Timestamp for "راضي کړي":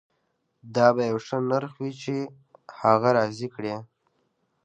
3.17-3.73